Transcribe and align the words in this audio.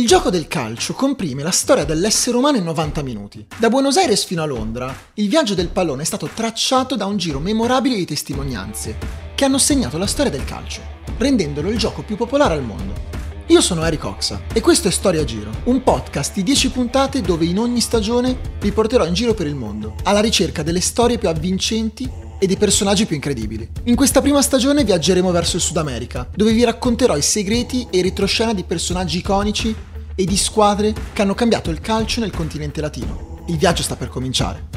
Il 0.00 0.06
gioco 0.06 0.30
del 0.30 0.48
calcio 0.48 0.94
comprime 0.94 1.42
la 1.42 1.50
storia 1.50 1.84
dell'essere 1.84 2.34
umano 2.34 2.56
in 2.56 2.64
90 2.64 3.02
minuti. 3.02 3.44
Da 3.58 3.68
Buenos 3.68 3.98
Aires 3.98 4.24
fino 4.24 4.42
a 4.42 4.46
Londra, 4.46 4.96
il 5.14 5.28
viaggio 5.28 5.52
del 5.52 5.68
pallone 5.68 6.00
è 6.00 6.06
stato 6.06 6.30
tracciato 6.32 6.96
da 6.96 7.04
un 7.04 7.18
giro 7.18 7.38
memorabile 7.38 7.96
di 7.96 8.06
testimonianze 8.06 8.96
che 9.34 9.44
hanno 9.44 9.58
segnato 9.58 9.98
la 9.98 10.06
storia 10.06 10.30
del 10.30 10.46
calcio, 10.46 10.80
rendendolo 11.18 11.68
il 11.68 11.76
gioco 11.76 12.00
più 12.00 12.16
popolare 12.16 12.54
al 12.54 12.64
mondo. 12.64 12.94
Io 13.48 13.60
sono 13.60 13.84
Eric 13.84 14.02
Oxa 14.02 14.40
e 14.54 14.62
questo 14.62 14.88
è 14.88 14.90
Storia 14.90 15.22
Giro, 15.24 15.50
un 15.64 15.82
podcast 15.82 16.32
di 16.32 16.44
10 16.44 16.70
puntate 16.70 17.20
dove 17.20 17.44
in 17.44 17.58
ogni 17.58 17.82
stagione 17.82 18.38
vi 18.58 18.72
porterò 18.72 19.04
in 19.04 19.12
giro 19.12 19.34
per 19.34 19.48
il 19.48 19.54
mondo, 19.54 19.96
alla 20.04 20.20
ricerca 20.20 20.62
delle 20.62 20.80
storie 20.80 21.18
più 21.18 21.28
avvincenti 21.28 22.10
e 22.38 22.46
dei 22.46 22.56
personaggi 22.56 23.04
più 23.04 23.16
incredibili. 23.16 23.68
In 23.84 23.94
questa 23.94 24.22
prima 24.22 24.40
stagione 24.40 24.82
viaggeremo 24.82 25.30
verso 25.30 25.56
il 25.56 25.62
Sud 25.62 25.76
America, 25.76 26.26
dove 26.34 26.54
vi 26.54 26.64
racconterò 26.64 27.14
i 27.18 27.22
segreti 27.22 27.86
e 27.90 28.00
retroscena 28.00 28.54
di 28.54 28.64
personaggi 28.64 29.18
iconici 29.18 29.76
e 30.20 30.26
di 30.26 30.36
squadre 30.36 30.92
che 31.14 31.22
hanno 31.22 31.32
cambiato 31.32 31.70
il 31.70 31.80
calcio 31.80 32.20
nel 32.20 32.30
continente 32.30 32.82
latino. 32.82 33.42
Il 33.46 33.56
viaggio 33.56 33.82
sta 33.82 33.96
per 33.96 34.10
cominciare. 34.10 34.69